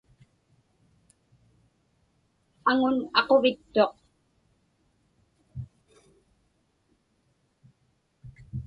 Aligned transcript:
Aŋun 2.69 2.95
aquvittuq. 3.19 3.93